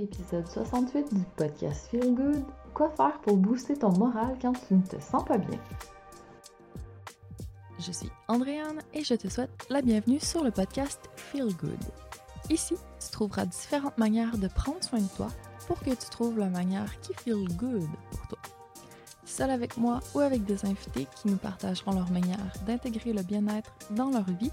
Épisode 0.00 0.48
68 0.48 1.12
du 1.12 1.24
podcast 1.36 1.88
Feel 1.90 2.14
Good. 2.14 2.42
Quoi 2.72 2.88
faire 2.96 3.20
pour 3.20 3.36
booster 3.36 3.76
ton 3.76 3.92
moral 3.98 4.34
quand 4.40 4.54
tu 4.66 4.74
ne 4.74 4.80
te 4.80 4.98
sens 4.98 5.22
pas 5.26 5.36
bien? 5.36 5.58
Je 7.78 7.92
suis 7.92 8.08
Andréane 8.26 8.80
et 8.94 9.04
je 9.04 9.12
te 9.12 9.28
souhaite 9.28 9.50
la 9.68 9.82
bienvenue 9.82 10.18
sur 10.18 10.42
le 10.42 10.50
podcast 10.52 11.10
Feel 11.16 11.54
Good. 11.54 11.84
Ici, 12.48 12.76
tu 12.98 13.10
trouveras 13.10 13.44
différentes 13.44 13.98
manières 13.98 14.38
de 14.38 14.48
prendre 14.48 14.82
soin 14.82 15.00
de 15.00 15.16
toi 15.16 15.28
pour 15.66 15.78
que 15.80 15.90
tu 15.90 16.08
trouves 16.10 16.38
la 16.38 16.48
manière 16.48 16.98
qui 17.00 17.12
feel 17.12 17.44
good 17.58 17.86
pour 18.10 18.26
toi. 18.26 18.38
Seul 19.26 19.50
avec 19.50 19.76
moi 19.76 20.00
ou 20.14 20.20
avec 20.20 20.44
des 20.44 20.64
invités 20.64 21.08
qui 21.14 21.28
nous 21.28 21.36
partageront 21.36 21.92
leur 21.92 22.10
manière 22.10 22.52
d'intégrer 22.66 23.12
le 23.12 23.22
bien-être 23.22 23.70
dans 23.90 24.08
leur 24.08 24.24
vie 24.24 24.52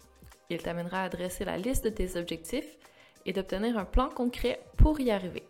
il 0.55 0.61
t'amènera 0.61 1.03
à 1.03 1.09
dresser 1.09 1.45
la 1.45 1.57
liste 1.57 1.83
de 1.83 1.89
tes 1.89 2.17
objectifs 2.17 2.77
et 3.25 3.33
d'obtenir 3.33 3.77
un 3.77 3.85
plan 3.85 4.09
concret 4.09 4.61
pour 4.77 4.99
y 4.99 5.11
arriver. 5.11 5.43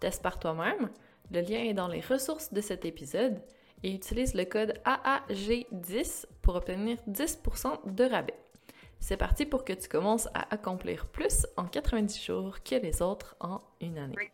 Teste 0.00 0.22
par 0.22 0.38
toi-même. 0.38 0.90
Le 1.30 1.40
lien 1.40 1.62
est 1.62 1.74
dans 1.74 1.88
les 1.88 2.00
ressources 2.00 2.52
de 2.52 2.60
cet 2.60 2.84
épisode 2.84 3.40
et 3.82 3.94
utilise 3.94 4.34
le 4.34 4.44
code 4.44 4.74
AAG10 4.84 6.26
pour 6.42 6.56
obtenir 6.56 6.98
10% 7.08 7.94
de 7.94 8.04
rabais. 8.04 8.38
C'est 9.00 9.16
parti 9.16 9.46
pour 9.46 9.64
que 9.64 9.72
tu 9.72 9.88
commences 9.88 10.28
à 10.34 10.52
accomplir 10.52 11.06
plus 11.06 11.46
en 11.56 11.64
90 11.64 12.24
jours 12.24 12.62
que 12.62 12.76
les 12.76 13.02
autres 13.02 13.36
en 13.40 13.60
une 13.80 13.98
année. 13.98 14.30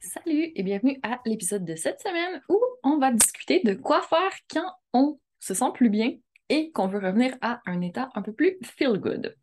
Salut 0.00 0.52
et 0.54 0.62
bienvenue 0.62 0.98
à 1.02 1.20
l'épisode 1.26 1.64
de 1.64 1.74
cette 1.74 2.00
semaine 2.00 2.40
où 2.48 2.60
on 2.82 2.98
va 2.98 3.10
discuter 3.10 3.60
de 3.64 3.74
quoi 3.74 4.02
faire 4.02 4.32
quand 4.50 4.72
on 4.92 5.18
se 5.40 5.52
sent 5.52 5.72
plus 5.74 5.90
bien 5.90 6.12
et 6.48 6.70
qu'on 6.72 6.86
veut 6.86 6.98
revenir 6.98 7.36
à 7.40 7.60
un 7.66 7.80
état 7.80 8.08
un 8.14 8.22
peu 8.22 8.32
plus 8.32 8.58
feel 8.62 8.98
good. 8.98 9.36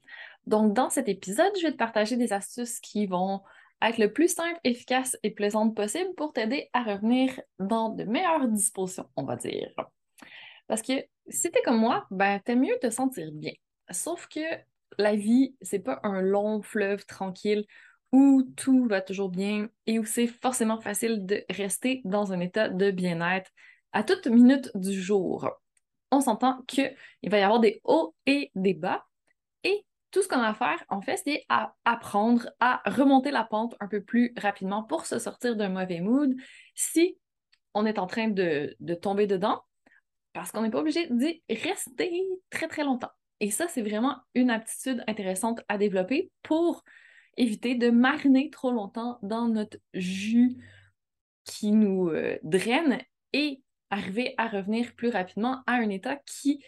Donc, 0.45 0.73
dans 0.73 0.89
cet 0.89 1.07
épisode, 1.07 1.51
je 1.57 1.67
vais 1.67 1.71
te 1.71 1.77
partager 1.77 2.17
des 2.17 2.33
astuces 2.33 2.79
qui 2.79 3.05
vont 3.05 3.41
être 3.81 3.97
le 3.97 4.11
plus 4.11 4.33
simple, 4.33 4.59
efficace 4.63 5.17
et 5.23 5.31
plaisante 5.31 5.75
possible 5.75 6.13
pour 6.15 6.33
t'aider 6.33 6.69
à 6.73 6.83
revenir 6.83 7.39
dans 7.59 7.89
de 7.89 8.03
meilleures 8.03 8.47
dispositions, 8.47 9.09
on 9.15 9.23
va 9.23 9.35
dire. 9.35 9.71
Parce 10.67 10.81
que 10.81 10.93
si 11.27 11.51
t'es 11.51 11.61
comme 11.61 11.79
moi, 11.79 12.05
ben, 12.11 12.39
t'aimes 12.39 12.61
mieux 12.61 12.77
te 12.81 12.89
sentir 12.89 13.29
bien. 13.31 13.51
Sauf 13.89 14.27
que 14.27 14.39
la 14.97 15.15
vie, 15.15 15.55
c'est 15.61 15.79
pas 15.79 15.99
un 16.03 16.21
long 16.21 16.61
fleuve 16.61 17.05
tranquille 17.05 17.65
où 18.11 18.43
tout 18.55 18.85
va 18.85 19.01
toujours 19.01 19.29
bien 19.29 19.69
et 19.87 19.99
où 19.99 20.05
c'est 20.05 20.27
forcément 20.27 20.79
facile 20.79 21.25
de 21.25 21.43
rester 21.49 22.01
dans 22.05 22.31
un 22.31 22.39
état 22.39 22.69
de 22.69 22.91
bien-être 22.91 23.49
à 23.91 24.03
toute 24.03 24.27
minute 24.27 24.69
du 24.75 24.93
jour 24.93 25.49
on 26.13 26.21
s'entend 26.21 26.61
qu'il 26.67 26.95
va 27.23 27.39
y 27.39 27.41
avoir 27.41 27.59
des 27.59 27.81
hauts 27.83 28.15
et 28.25 28.51
des 28.55 28.73
bas. 28.73 29.05
Et 29.63 29.85
tout 30.11 30.21
ce 30.21 30.27
qu'on 30.27 30.39
a 30.39 30.49
à 30.49 30.53
faire, 30.53 30.83
en 30.89 31.01
fait, 31.01 31.19
c'est 31.25 31.43
à 31.49 31.73
apprendre 31.85 32.49
à 32.59 32.81
remonter 32.85 33.31
la 33.31 33.43
pente 33.43 33.75
un 33.79 33.87
peu 33.87 34.01
plus 34.01 34.33
rapidement 34.37 34.83
pour 34.83 35.05
se 35.05 35.19
sortir 35.19 35.55
d'un 35.55 35.69
mauvais 35.69 36.01
mood 36.01 36.35
si 36.75 37.17
on 37.73 37.85
est 37.85 37.97
en 37.97 38.05
train 38.05 38.27
de, 38.27 38.75
tomber 39.01 39.25
dedans, 39.25 39.61
parce 40.33 40.51
qu'on 40.51 40.61
n'est 40.61 40.69
pas 40.69 40.79
obligé 40.79 41.07
d'y 41.09 41.43
rester 41.49 42.23
très, 42.51 42.67
très 42.67 42.83
longtemps. 42.83 43.11
Et 43.39 43.49
ça, 43.49 43.67
c'est 43.67 43.81
vraiment 43.81 44.17
une 44.35 44.51
aptitude 44.51 45.03
intéressante 45.07 45.61
à 45.67 45.77
développer 45.77 46.31
pour 46.43 46.83
éviter 47.35 47.73
de 47.73 47.89
mariner 47.89 48.51
trop 48.51 48.71
longtemps 48.71 49.17
dans 49.23 49.47
notre 49.47 49.77
jus 49.95 50.55
qui 51.43 51.71
nous 51.71 52.09
euh, 52.09 52.37
draine 52.43 52.99
et 53.33 53.62
arriver 53.93 54.33
à 54.37 54.47
revenir 54.47 54.93
plus 54.95 55.09
rapidement 55.09 55.61
à 55.67 55.73
un 55.73 55.89
état 55.89 56.17
qui 56.25 56.63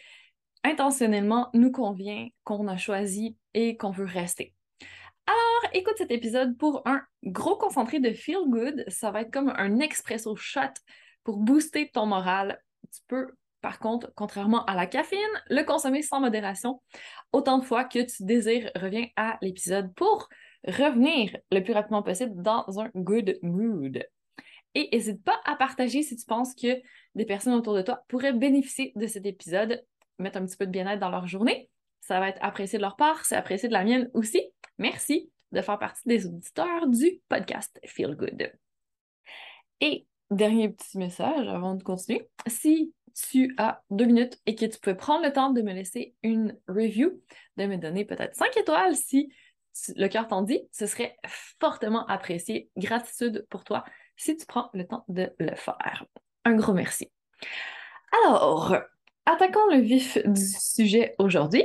intentionnellement 0.63 1.50
nous 1.53 1.72
convient, 1.72 2.28
qu'on 2.44 2.68
a 2.68 2.78
choisi 2.78 3.38
et 3.53 3.78
qu'on 3.78 3.91
veut 3.91 4.06
rester. 4.06 4.53
Alors, 5.28 5.72
écoute 5.74 5.96
cet 5.97 6.12
épisode 6.12 6.58
pour 6.58 6.84
un 6.85 7.02
gros 7.24 7.58
concentré 7.58 8.00
de 8.00 8.14
feel 8.14 8.38
good. 8.47 8.84
Ça 8.88 9.12
va 9.12 9.22
être 9.22 9.31
comme 9.31 9.53
un 9.58 9.80
expresso 9.80 10.35
shot 10.35 10.74
pour 11.24 11.38
booster 11.38 11.90
ton 11.90 12.06
moral. 12.06 12.62
Tu 12.94 13.02
peux, 13.08 13.31
par 13.62 13.80
contre, 13.80 14.12
contrairement 14.16 14.64
à 14.66 14.75
la 14.75 14.85
caféine, 14.85 15.22
le 15.50 15.64
consommer 15.64 16.03
sans 16.03 16.19
modération. 16.19 16.81
Autant 17.34 17.58
de 17.58 17.66
fois 17.66 17.85
que 17.85 18.00
tu 18.00 18.24
désires, 18.24 18.69
reviens 18.75 19.08
à 19.16 19.38
l'épisode 19.41 19.94
pour 19.96 20.30
revenir 20.68 21.35
le 21.52 21.62
plus 21.62 21.74
rapidement 21.74 22.03
possible 22.03 22.40
dans 22.41 22.66
un 22.80 22.90
good 22.96 23.38
mood. 23.41 24.03
Et 24.75 24.90
n'hésite 24.91 25.24
pas 25.24 25.40
à 25.46 25.56
partager 25.56 26.03
si 26.03 26.16
tu 26.18 26.25
penses 26.25 26.53
que 26.53 26.81
des 27.16 27.26
personnes 27.26 27.53
autour 27.53 27.74
de 27.74 27.81
toi 27.81 28.03
pourraient 28.08 28.34
bénéficier 28.34 28.92
de 28.96 29.08
cet 29.08 29.26
épisode, 29.26 29.84
mettre 30.20 30.38
un 30.38 30.46
petit 30.46 30.58
peu 30.58 30.66
de 30.66 30.72
bien-être 30.72 31.00
dans 31.00 31.09
leur 31.09 31.28
journée. 31.28 31.70
Ça 32.02 32.20
va 32.20 32.30
être 32.30 32.40
apprécié 32.42 32.78
de 32.78 32.84
leur 32.84 32.96
part, 32.96 33.26
c'est 33.26 33.36
apprécié 33.36 33.68
de 33.68 33.74
la 33.74 33.84
mienne 33.84 34.09
aussi. 34.14 34.42
Merci 34.78 35.31
de 35.52 35.62
faire 35.62 35.80
partie 35.80 36.08
des 36.08 36.28
auditeurs 36.28 36.88
du 36.88 37.22
podcast 37.30 37.80
Feel 37.86 38.16
Good. 38.16 38.52
Et 39.81 40.06
dernier 40.30 40.70
petit 40.70 40.98
message 40.98 41.48
avant 41.48 41.76
de 41.76 41.84
continuer. 41.84 42.30
Si 42.48 42.94
tu 43.30 43.53
as 43.58 43.82
deux 43.90 44.06
minutes 44.06 44.38
et 44.46 44.56
que 44.56 44.66
tu 44.66 44.80
peux 44.80 44.96
prendre 44.96 45.26
le 45.26 45.32
temps 45.32 45.52
de 45.52 45.62
me 45.62 45.74
laisser 45.74 46.16
une 46.24 46.58
review, 46.68 47.22
de 47.58 47.66
me 47.66 47.78
donner 47.78 48.06
peut-être 48.06 48.36
cinq 48.36 48.56
étoiles 48.58 48.96
si 48.96 49.32
le 49.96 50.08
cœur 50.08 50.28
t'en 50.28 50.42
dit, 50.42 50.62
ce 50.72 50.86
serait 50.86 51.18
fortement 51.59 52.06
apprécié. 52.08 52.70
Gratitude 52.78 53.46
pour 53.50 53.64
toi 53.64 53.84
si 54.18 54.36
tu 54.36 54.46
prends 54.46 54.70
le 54.74 54.86
temps 54.86 55.06
de 55.08 55.34
le 55.40 55.56
faire. 55.56 56.06
Un 56.46 56.56
gros 56.56 56.74
merci. 56.74 57.12
Alors, 58.24 58.76
attaquons 59.26 59.68
le 59.72 59.80
vif 59.80 60.18
du 60.26 60.46
sujet 60.46 61.16
aujourd'hui. 61.18 61.64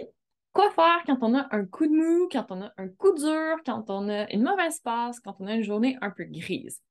Quoi 0.53 0.71
faire 0.71 1.03
quand 1.07 1.19
on 1.21 1.39
a 1.39 1.47
un 1.55 1.67
coup 1.67 1.87
de 1.87 1.93
mou, 1.93 2.29
quand 2.33 2.47
on 2.51 2.63
a 2.63 2.73
un 2.79 2.89
coup 2.89 3.13
dur, 3.13 3.59
quand 3.65 3.85
on 3.89 4.09
a 4.09 4.29
une 4.33 4.43
mauvaise 4.43 4.81
passe, 4.81 5.21
quand 5.21 5.37
on 5.39 5.47
a 5.47 5.55
une 5.55 5.63
journée 5.63 5.97
un 6.01 6.11
peu 6.11 6.25
grise? 6.25 6.83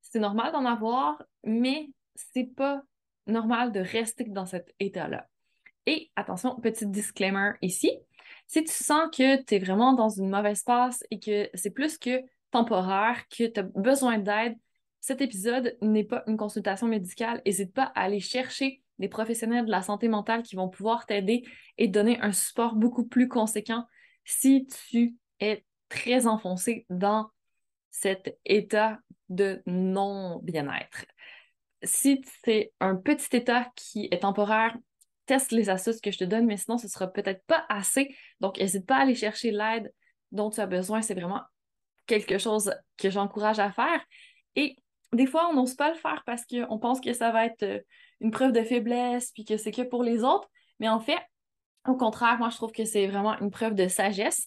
C'est 0.00 0.18
normal 0.18 0.52
d'en 0.52 0.64
avoir, 0.64 1.22
mais 1.44 1.90
c'est 2.14 2.54
pas 2.56 2.82
normal 3.26 3.70
de 3.70 3.80
rester 3.80 4.24
dans 4.24 4.46
cet 4.46 4.74
état-là. 4.80 5.28
Et 5.84 6.10
attention, 6.16 6.56
petit 6.56 6.86
disclaimer 6.86 7.52
ici, 7.60 7.92
si 8.46 8.64
tu 8.64 8.72
sens 8.72 9.08
que 9.16 9.42
tu 9.42 9.54
es 9.54 9.58
vraiment 9.58 9.92
dans 9.92 10.08
une 10.08 10.30
mauvaise 10.30 10.62
passe 10.62 11.04
et 11.10 11.20
que 11.20 11.48
c'est 11.54 11.70
plus 11.70 11.98
que 11.98 12.22
temporaire, 12.50 13.28
que 13.28 13.46
tu 13.46 13.60
as 13.60 13.62
besoin 13.62 14.18
d'aide, 14.18 14.56
cet 15.00 15.20
épisode 15.20 15.76
n'est 15.82 16.04
pas 16.04 16.24
une 16.26 16.36
consultation 16.36 16.86
médicale. 16.88 17.42
N'hésite 17.46 17.72
pas 17.72 17.92
à 17.94 18.02
aller 18.02 18.20
chercher 18.20 18.82
des 18.98 19.08
professionnels 19.08 19.66
de 19.66 19.70
la 19.70 19.82
santé 19.82 20.08
mentale 20.08 20.42
qui 20.42 20.56
vont 20.56 20.68
pouvoir 20.68 21.06
t'aider 21.06 21.44
et 21.78 21.86
te 21.86 21.92
donner 21.92 22.18
un 22.20 22.32
support 22.32 22.74
beaucoup 22.74 23.04
plus 23.06 23.28
conséquent 23.28 23.84
si 24.24 24.66
tu 24.90 25.14
es 25.40 25.64
très 25.88 26.26
enfoncé 26.26 26.86
dans 26.90 27.30
cet 27.90 28.38
état 28.44 28.98
de 29.28 29.62
non-bien-être. 29.66 31.06
Si 31.82 32.22
c'est 32.44 32.72
un 32.80 32.96
petit 32.96 33.36
état 33.36 33.70
qui 33.76 34.08
est 34.10 34.20
temporaire, 34.20 34.76
teste 35.26 35.52
les 35.52 35.68
astuces 35.68 36.00
que 36.00 36.10
je 36.10 36.18
te 36.18 36.24
donne, 36.24 36.46
mais 36.46 36.56
sinon, 36.56 36.78
ce 36.78 36.88
sera 36.88 37.08
peut-être 37.08 37.44
pas 37.46 37.64
assez. 37.68 38.14
Donc, 38.40 38.58
n'hésite 38.58 38.86
pas 38.86 38.96
à 38.96 39.00
aller 39.00 39.14
chercher 39.14 39.50
l'aide 39.50 39.92
dont 40.32 40.50
tu 40.50 40.60
as 40.60 40.66
besoin. 40.66 41.02
C'est 41.02 41.14
vraiment 41.14 41.42
quelque 42.06 42.38
chose 42.38 42.72
que 42.96 43.10
j'encourage 43.10 43.58
à 43.58 43.72
faire. 43.72 44.04
Et 44.54 44.76
des 45.16 45.26
fois, 45.26 45.48
on 45.50 45.54
n'ose 45.54 45.74
pas 45.74 45.90
le 45.90 45.96
faire 45.96 46.22
parce 46.26 46.44
qu'on 46.46 46.78
pense 46.78 47.00
que 47.00 47.12
ça 47.12 47.30
va 47.32 47.46
être 47.46 47.62
euh, 47.62 47.80
une 48.20 48.30
preuve 48.30 48.52
de 48.52 48.62
faiblesse, 48.62 49.32
puis 49.32 49.44
que 49.44 49.56
c'est 49.56 49.72
que 49.72 49.82
pour 49.82 50.02
les 50.02 50.22
autres. 50.22 50.48
Mais 50.80 50.88
en 50.88 51.00
fait, 51.00 51.18
au 51.86 51.96
contraire, 51.96 52.38
moi, 52.38 52.50
je 52.50 52.56
trouve 52.56 52.72
que 52.72 52.84
c'est 52.84 53.06
vraiment 53.06 53.38
une 53.38 53.50
preuve 53.50 53.74
de 53.74 53.88
sagesse 53.88 54.46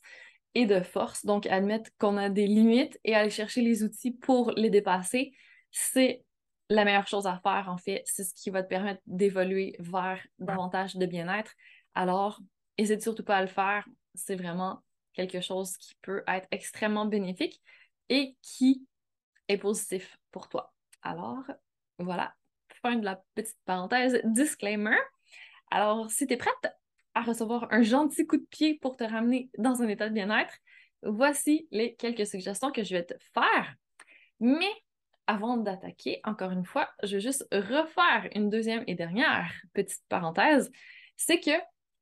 et 0.55 0.65
de 0.65 0.81
force. 0.81 1.25
Donc, 1.25 1.45
admettre 1.47 1.89
qu'on 1.99 2.17
a 2.17 2.29
des 2.29 2.47
limites 2.47 2.99
et 3.03 3.15
aller 3.15 3.29
chercher 3.29 3.61
les 3.61 3.83
outils 3.83 4.11
pour 4.11 4.51
les 4.51 4.69
dépasser, 4.69 5.33
c'est 5.71 6.23
la 6.69 6.85
meilleure 6.85 7.07
chose 7.07 7.27
à 7.27 7.39
faire, 7.41 7.67
en 7.69 7.77
fait. 7.77 8.03
C'est 8.05 8.23
ce 8.23 8.33
qui 8.33 8.49
va 8.49 8.63
te 8.63 8.67
permettre 8.67 9.01
d'évoluer 9.07 9.75
vers 9.79 10.21
davantage 10.39 10.95
de 10.95 11.05
bien-être. 11.05 11.53
Alors, 11.95 12.39
n'hésite 12.77 13.01
surtout 13.01 13.23
pas 13.23 13.37
à 13.37 13.41
le 13.41 13.47
faire. 13.47 13.87
C'est 14.15 14.35
vraiment 14.35 14.83
quelque 15.13 15.41
chose 15.41 15.75
qui 15.77 15.95
peut 16.01 16.23
être 16.27 16.47
extrêmement 16.51 17.05
bénéfique 17.05 17.61
et 18.09 18.35
qui 18.41 18.85
est 19.49 19.57
positif 19.57 20.17
pour 20.31 20.47
toi. 20.47 20.73
Alors, 21.01 21.43
voilà, 21.97 22.33
fin 22.81 22.95
de 22.95 23.03
la 23.03 23.21
petite 23.35 23.59
parenthèse 23.65 24.21
disclaimer. 24.23 24.97
Alors, 25.71 26.09
si 26.09 26.25
tu 26.25 26.33
es 26.33 26.37
prête 26.37 26.73
à 27.13 27.21
recevoir 27.21 27.67
un 27.71 27.81
gentil 27.81 28.25
coup 28.25 28.37
de 28.37 28.45
pied 28.49 28.79
pour 28.79 28.95
te 28.95 29.03
ramener 29.03 29.49
dans 29.57 29.81
un 29.81 29.87
état 29.87 30.07
de 30.07 30.13
bien-être, 30.13 30.53
voici 31.03 31.67
les 31.71 31.95
quelques 31.95 32.25
suggestions 32.25 32.71
que 32.71 32.83
je 32.83 32.95
vais 32.95 33.05
te 33.05 33.15
faire. 33.33 33.75
Mais 34.39 34.71
avant 35.27 35.57
d'attaquer, 35.57 36.21
encore 36.23 36.51
une 36.51 36.65
fois, 36.65 36.89
je 37.03 37.17
vais 37.17 37.21
juste 37.21 37.45
refaire 37.51 38.29
une 38.33 38.49
deuxième 38.49 38.83
et 38.87 38.95
dernière 38.95 39.51
petite 39.73 40.03
parenthèse. 40.07 40.71
C'est 41.17 41.39
que 41.39 41.51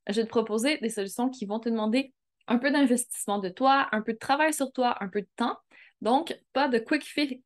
je 0.07 0.21
vais 0.21 0.23
te 0.23 0.29
proposer 0.29 0.77
des 0.77 0.89
solutions 0.89 1.29
qui 1.29 1.45
vont 1.45 1.59
te 1.59 1.69
demander 1.69 2.13
un 2.47 2.57
peu 2.57 2.71
d'investissement 2.71 3.39
de 3.39 3.49
toi, 3.49 3.89
un 3.91 4.01
peu 4.01 4.13
de 4.13 4.17
travail 4.17 4.53
sur 4.53 4.71
toi, 4.71 4.95
un 5.01 5.09
peu 5.09 5.21
de 5.21 5.29
temps. 5.35 5.57
Donc, 6.01 6.37
pas 6.53 6.67
de 6.67 6.79
quick 6.79 7.03
fix, 7.03 7.41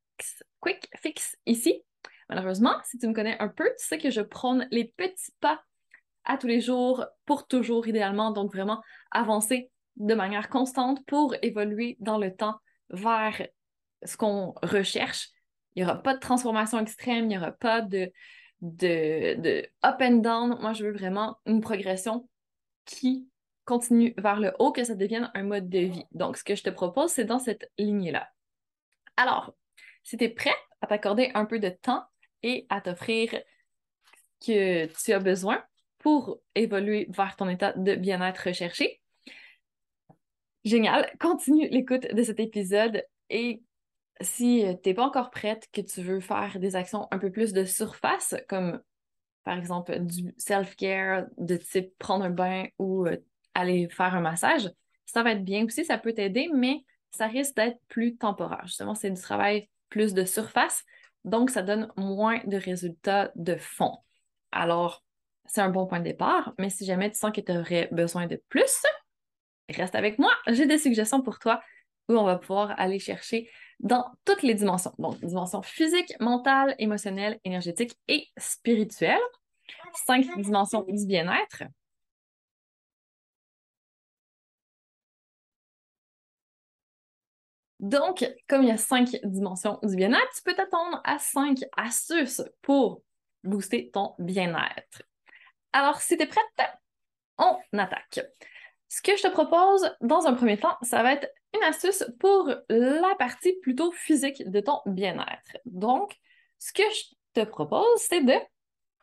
quick 0.60 0.90
fix 0.98 1.38
ici. 1.46 1.82
Malheureusement, 2.30 2.76
si 2.84 2.98
tu 2.98 3.08
me 3.08 3.14
connais 3.14 3.38
un 3.40 3.50
peu, 3.50 3.66
tu 3.80 3.86
sais 3.86 3.98
que 3.98 4.10
je 4.10 4.22
prône 4.22 4.68
les 4.72 4.86
petits 4.86 5.34
pas 5.40 5.62
à 6.24 6.38
tous 6.38 6.48
les 6.48 6.62
jours, 6.62 7.06
pour 7.26 7.48
toujours 7.48 7.88
idéalement. 7.88 8.32
Donc, 8.32 8.54
vraiment 8.54 8.82
avancer 9.10 9.72
de 9.96 10.14
manière 10.14 10.50
constante 10.50 11.06
pour 11.06 11.36
évoluer 11.42 11.98
dans 12.00 12.18
le 12.18 12.34
temps 12.34 12.60
vers 12.90 13.48
ce 14.04 14.18
qu'on 14.18 14.54
recherche 14.62 15.32
il 15.76 15.84
n'y 15.84 15.90
aura 15.90 16.02
pas 16.02 16.14
de 16.14 16.20
transformation 16.20 16.80
extrême, 16.80 17.26
il 17.26 17.30
n'y 17.30 17.38
aura 17.38 17.52
pas 17.52 17.82
de, 17.82 18.12
up 19.86 20.02
and 20.02 20.18
down. 20.18 20.58
Moi, 20.60 20.74
je 20.74 20.86
veux 20.86 20.92
vraiment 20.92 21.38
une 21.46 21.62
progression 21.62 22.28
qui 22.86 23.28
continue 23.64 24.14
vers 24.18 24.40
le 24.40 24.54
haut, 24.60 24.72
que 24.72 24.84
ça 24.84 24.96
devienne 24.96 25.32
un 25.34 25.44
mode 25.44 25.70
de 25.70 25.80
vie. 25.80 26.06
Donc, 26.12 26.38
ce 26.38 26.44
que 26.44 26.56
je 26.56 26.64
te 26.64 26.70
propose, 26.70 27.12
c'est 27.12 27.26
dans 27.26 27.40
cette 27.40 27.72
lignée-là. 27.78 28.28
Alors, 29.22 29.54
si 30.02 30.18
tu 30.18 30.24
es 30.24 30.30
prêt 30.30 30.56
à 30.82 30.88
t'accorder 30.88 31.30
un 31.36 31.46
peu 31.46 31.60
de 31.60 31.70
temps 31.70 32.04
et 32.42 32.66
à 32.70 32.82
t'offrir 32.82 33.40
ce 34.40 34.48
que 34.48 35.04
tu 35.04 35.14
as 35.14 35.20
besoin 35.20 35.64
pour 36.00 36.40
évoluer 36.56 37.06
vers 37.12 37.36
ton 37.36 37.48
état 37.48 37.72
de 37.74 37.94
bien-être 37.94 38.48
recherché, 38.48 39.00
génial, 40.66 41.08
continue 41.20 41.68
l'écoute 41.70 42.12
de 42.12 42.24
cet 42.24 42.40
épisode 42.40 43.06
et 43.30 43.62
si 44.22 44.66
tu 44.82 44.90
n'es 44.90 44.96
pas 44.96 45.06
encore 45.06 45.30
prête, 45.30 45.68
que 45.72 45.82
tu 45.82 46.02
veux 46.02 46.20
faire 46.20 46.58
des 46.58 46.76
actions 46.76 47.08
un 47.12 47.20
peu 47.20 47.32
plus 47.32 47.54
de 47.54 47.64
surface, 47.64 48.34
comme 48.50 48.82
par 49.44 49.56
exemple 49.56 50.00
du 50.00 50.34
self-care 50.38 51.28
de 51.38 51.58
type 51.58 51.96
prendre 52.00 52.26
un 52.26 52.32
bain 52.32 52.66
ou 52.80 53.06
euh, 53.06 53.18
aller 53.54 53.88
faire 53.88 54.16
un 54.16 54.22
massage, 54.22 54.72
ça 55.06 55.22
va 55.22 55.34
être 55.34 55.46
bien 55.46 55.64
aussi, 55.64 55.86
ça 55.86 56.00
peut 56.00 56.14
t'aider, 56.14 56.50
mais 56.52 56.84
ça 57.12 57.28
risque 57.28 57.56
d'être 57.56 57.80
plus 57.88 58.18
temporaire. 58.18 58.62
Justement, 58.66 58.96
c'est 58.96 59.12
du 59.12 59.22
travail 59.22 59.70
plus 59.90 60.14
de 60.14 60.26
surface, 60.26 60.84
donc 61.26 61.50
ça 61.50 61.62
donne 61.62 61.92
moins 61.98 62.40
de 62.46 62.58
résultats 62.58 63.32
de 63.36 63.56
fond. 63.56 63.98
Alors, 64.52 65.04
c'est 65.46 65.62
un 65.62 65.70
bon 65.70 65.86
point 65.86 66.00
de 66.00 66.06
départ, 66.06 66.54
mais 66.58 66.70
si 66.70 66.86
jamais 66.86 67.12
tu 67.12 67.18
sens 67.18 67.32
que 67.32 67.42
tu 67.42 67.52
aurais 67.52 67.90
besoin 67.92 68.28
de 68.28 68.42
plus, 68.50 68.84
reste 69.70 69.96
avec 69.96 70.20
moi, 70.20 70.32
j'ai 70.48 70.66
des 70.66 70.78
suggestions 70.78 71.22
pour 71.22 71.40
toi 71.40 71.62
où 72.10 72.14
on 72.14 72.24
va 72.24 72.38
pouvoir 72.38 72.74
aller 72.80 73.00
chercher 73.00 73.50
dans 73.80 74.06
toutes 74.26 74.44
les 74.44 74.54
dimensions. 74.54 74.94
Donc, 74.98 75.20
dimensions 75.24 75.62
physiques, 75.62 76.14
mentales, 76.20 76.76
émotionnelles, 76.78 77.40
énergétiques 77.44 77.96
et 78.08 78.28
spirituelles. 78.38 79.20
Cinq 80.06 80.26
dimensions 80.38 80.86
du 80.88 81.06
bien-être. 81.06 81.64
Donc, 87.82 88.24
comme 88.48 88.62
il 88.62 88.70
y 88.70 88.72
a 88.72 88.78
cinq 88.78 89.18
dimensions 89.24 89.80
du 89.82 89.96
bien-être, 89.96 90.30
tu 90.36 90.44
peux 90.44 90.54
t'attendre 90.54 91.02
à 91.04 91.18
cinq 91.18 91.58
astuces 91.76 92.44
pour 92.62 93.02
booster 93.44 93.90
ton 93.90 94.14
bien-être. 94.20 95.02
Alors, 95.74 96.00
si 96.00 96.16
tu 96.16 96.24
es 96.24 96.28
prête, 96.28 96.46
on 97.40 97.58
attaque. 97.78 98.22
Ce 98.88 99.02
que 99.02 99.18
je 99.18 99.24
te 99.24 99.30
propose 99.30 99.90
dans 100.00 100.28
un 100.28 100.34
premier 100.34 100.58
temps, 100.58 100.78
ça 100.84 101.02
va 101.02 101.14
être 101.14 101.28
une 101.56 101.64
astuce 101.64 102.06
pour 102.20 102.54
la 102.70 103.16
partie 103.18 103.54
plutôt 103.62 103.92
physique 103.92 104.48
de 104.48 104.60
ton 104.60 104.80
bien-être. 104.86 105.58
Donc, 105.66 106.16
ce 106.60 106.74
que 106.74 106.84
je 106.84 107.16
te 107.34 107.46
propose, 107.46 107.98
c'est 107.98 108.22
de 108.22 108.36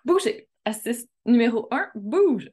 bouger. 0.04 0.48
Astuce 0.64 1.04
numéro 1.24 1.66
1, 1.72 1.90
bouge. 1.96 2.50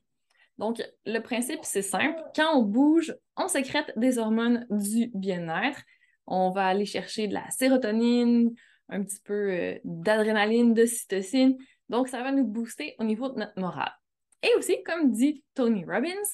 Donc, 0.58 0.82
le 1.06 1.20
principe, 1.20 1.60
c'est 1.64 1.82
simple. 1.84 2.20
Quand 2.36 2.58
on 2.58 2.64
bouge, 2.64 3.16
on 3.36 3.48
sécrète 3.48 3.92
des 3.96 4.18
hormones 4.18 4.66
du 4.72 5.12
bien-être. 5.14 5.82
On 6.28 6.52
va 6.52 6.68
aller 6.68 6.86
chercher 6.86 7.28
de 7.28 7.34
la 7.34 7.50
sérotonine, 7.52 8.54
un 8.90 9.04
petit 9.04 9.20
peu 9.24 9.52
euh, 9.52 9.80
d'adrénaline, 9.84 10.74
de 10.74 10.86
cytocine. 10.86 11.58
Donc, 11.90 12.08
ça 12.08 12.22
va 12.22 12.32
nous 12.32 12.46
booster 12.46 12.96
au 13.00 13.04
niveau 13.04 13.30
de 13.30 13.40
notre 13.40 13.60
morale. 13.60 13.94
Et 14.42 14.54
aussi, 14.58 14.82
comme 14.84 15.12
dit 15.12 15.44
Tony 15.54 15.86
Robbins, 15.86 16.30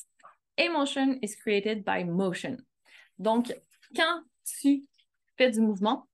Emotion 0.58 1.18
is 1.22 1.36
created 1.36 1.84
by 1.84 2.04
motion. 2.04 2.58
Donc, 3.18 3.54
quand 3.96 4.22
tu 4.46 4.84
fais 5.38 5.50
du 5.50 5.62
mouvement, 5.62 6.08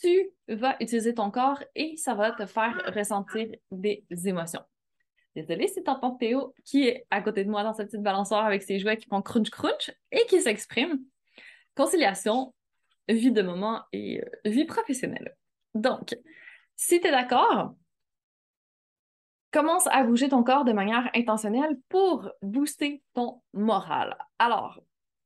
tu 0.00 0.30
vas 0.48 0.76
utiliser 0.80 1.14
ton 1.14 1.30
corps 1.30 1.62
et 1.74 1.96
ça 1.96 2.14
va 2.14 2.32
te 2.32 2.46
faire 2.46 2.80
ressentir 2.94 3.48
des 3.70 4.04
émotions. 4.24 4.62
Désolée 5.36 5.66
si 5.66 5.82
tu 5.82 5.90
entends 5.90 6.12
Théo 6.12 6.54
qui 6.64 6.86
est 6.86 7.06
à 7.10 7.20
côté 7.20 7.44
de 7.44 7.50
moi 7.50 7.62
dans 7.62 7.72
cette 7.72 7.88
petite 7.88 8.02
balançoire 8.02 8.46
avec 8.46 8.62
ses 8.62 8.78
jouets 8.78 8.96
qui 8.96 9.08
font 9.08 9.20
crunch 9.20 9.50
crunch 9.50 9.90
et 10.12 10.24
qui 10.26 10.40
s'exprime. 10.40 11.00
Conciliation, 11.74 12.54
vie 13.08 13.32
de 13.32 13.42
moment 13.42 13.82
et 13.92 14.20
euh, 14.20 14.50
vie 14.50 14.64
professionnelle. 14.64 15.36
Donc, 15.74 16.16
si 16.76 17.00
tu 17.00 17.06
es 17.06 17.10
d'accord, 17.10 17.74
commence 19.52 19.86
à 19.88 20.02
bouger 20.02 20.28
ton 20.28 20.42
corps 20.42 20.64
de 20.64 20.72
manière 20.72 21.10
intentionnelle 21.14 21.78
pour 21.88 22.30
booster 22.42 23.02
ton 23.14 23.40
moral. 23.52 24.16
Alors, 24.38 24.80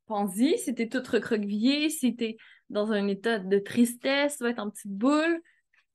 pense-y, 0.06 0.58
si 0.58 0.74
t'es 0.74 0.88
toute 0.88 1.08
recroquevillée, 1.08 1.88
si 1.88 2.14
t'es 2.14 2.36
dans 2.68 2.92
un 2.92 3.06
état 3.08 3.38
de 3.38 3.58
tristesse, 3.58 4.36
tu 4.36 4.44
vas 4.44 4.50
être 4.50 4.58
en 4.58 4.70
petite 4.70 4.92
boule. 4.92 5.40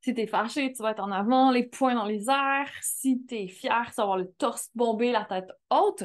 Si 0.02 0.14
t'es 0.14 0.28
fâché, 0.28 0.74
tu 0.74 0.82
vas 0.82 0.92
être 0.92 1.04
en 1.04 1.12
avant, 1.12 1.52
les 1.52 1.64
poings 1.64 1.96
dans 1.96 2.06
les 2.06 2.30
airs. 2.30 2.72
Si 2.82 3.24
t'es 3.24 3.48
fier, 3.48 3.86
tu 3.90 3.96
vas 3.98 4.04
avoir 4.04 4.18
le 4.18 4.30
torse 4.38 4.70
bombé, 4.76 5.12
la 5.12 5.26
tête 5.26 5.50
haute. 5.70 6.04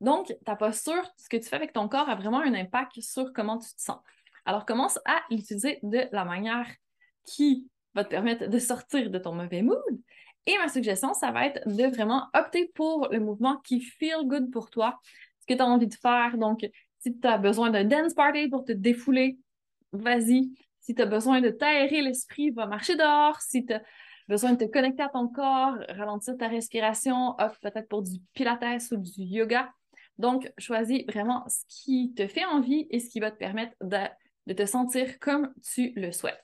Donc, 0.00 0.34
ta 0.44 0.54
posture, 0.54 1.02
ce 1.16 1.28
que 1.28 1.36
tu 1.36 1.44
fais 1.44 1.56
avec 1.56 1.72
ton 1.72 1.88
corps 1.88 2.08
a 2.08 2.14
vraiment 2.14 2.40
un 2.40 2.54
impact 2.54 3.00
sur 3.00 3.32
comment 3.32 3.58
tu 3.58 3.72
te 3.74 3.80
sens. 3.80 3.98
Alors, 4.48 4.64
commence 4.64 4.98
à 5.04 5.20
l'utiliser 5.30 5.78
de 5.82 6.08
la 6.10 6.24
manière 6.24 6.66
qui 7.26 7.68
va 7.94 8.02
te 8.02 8.08
permettre 8.08 8.48
de 8.48 8.58
sortir 8.58 9.10
de 9.10 9.18
ton 9.18 9.34
mauvais 9.34 9.60
mood. 9.60 9.76
Et 10.46 10.56
ma 10.56 10.68
suggestion, 10.68 11.12
ça 11.12 11.32
va 11.32 11.44
être 11.44 11.68
de 11.68 11.84
vraiment 11.94 12.28
opter 12.32 12.72
pour 12.74 13.08
le 13.10 13.20
mouvement 13.20 13.58
qui 13.58 13.82
feel 13.82 14.22
good 14.24 14.50
pour 14.50 14.70
toi, 14.70 14.98
ce 15.40 15.44
que 15.44 15.52
tu 15.52 15.60
as 15.60 15.66
envie 15.66 15.86
de 15.86 15.94
faire. 15.94 16.38
Donc, 16.38 16.66
si 17.00 17.14
tu 17.20 17.28
as 17.28 17.36
besoin 17.36 17.68
d'un 17.68 17.84
dance 17.84 18.14
party 18.14 18.48
pour 18.48 18.64
te 18.64 18.72
défouler, 18.72 19.38
vas-y. 19.92 20.48
Si 20.80 20.94
tu 20.94 21.02
as 21.02 21.06
besoin 21.06 21.42
de 21.42 21.50
t'aérer 21.50 22.00
l'esprit, 22.00 22.48
va 22.48 22.66
marcher 22.66 22.96
dehors. 22.96 23.38
Si 23.42 23.66
tu 23.66 23.74
as 23.74 23.82
besoin 24.28 24.54
de 24.54 24.64
te 24.64 24.70
connecter 24.70 25.02
à 25.02 25.10
ton 25.10 25.28
corps, 25.28 25.74
ralentir 25.90 26.38
ta 26.38 26.48
respiration, 26.48 27.34
opte 27.38 27.60
peut-être 27.60 27.88
pour 27.88 28.02
du 28.02 28.18
pilates 28.32 28.92
ou 28.92 28.96
du 28.96 29.24
yoga. 29.24 29.70
Donc, 30.16 30.50
choisis 30.56 31.04
vraiment 31.06 31.44
ce 31.48 31.64
qui 31.68 32.14
te 32.16 32.26
fait 32.26 32.46
envie 32.46 32.86
et 32.88 32.98
ce 32.98 33.10
qui 33.10 33.20
va 33.20 33.30
te 33.30 33.36
permettre 33.36 33.76
de, 33.82 33.98
de 34.48 34.54
te 34.54 34.64
sentir 34.64 35.18
comme 35.20 35.52
tu 35.62 35.92
le 35.94 36.10
souhaites. 36.10 36.42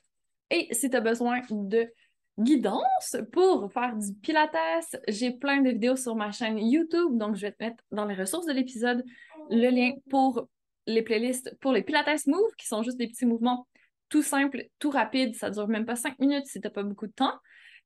Et 0.51 0.73
si 0.73 0.89
tu 0.89 0.95
as 0.95 1.01
besoin 1.01 1.41
de 1.49 1.91
guidance 2.37 3.17
pour 3.31 3.71
faire 3.73 3.95
du 3.95 4.13
pilates, 4.13 4.95
j'ai 5.07 5.31
plein 5.31 5.61
de 5.61 5.71
vidéos 5.71 5.95
sur 5.95 6.15
ma 6.15 6.31
chaîne 6.31 6.59
YouTube, 6.59 7.17
donc 7.17 7.35
je 7.35 7.41
vais 7.41 7.51
te 7.51 7.63
mettre 7.63 7.83
dans 7.91 8.05
les 8.05 8.13
ressources 8.13 8.45
de 8.45 8.53
l'épisode 8.53 9.03
le 9.49 9.69
lien 9.69 9.93
pour 10.09 10.47
les 10.87 11.01
playlists 11.01 11.57
pour 11.61 11.71
les 11.71 11.81
Pilates 11.81 12.27
Move, 12.27 12.53
qui 12.59 12.67
sont 12.67 12.83
juste 12.83 12.97
des 12.97 13.07
petits 13.07 13.25
mouvements 13.25 13.67
tout 14.09 14.21
simples, 14.21 14.67
tout 14.77 14.91
rapides, 14.91 15.35
ça 15.35 15.49
dure 15.49 15.67
même 15.67 15.85
pas 15.85 15.95
cinq 15.95 16.19
minutes 16.19 16.45
si 16.45 16.61
tu 16.61 16.67
n'as 16.67 16.71
pas 16.71 16.83
beaucoup 16.83 17.07
de 17.07 17.11
temps. 17.11 17.33